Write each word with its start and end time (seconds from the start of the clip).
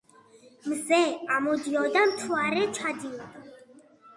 მზე 0.69 0.99
ამოდიოდა 1.35 2.07
მთვარე 2.13 2.65
ჩადიოდა 2.79 3.29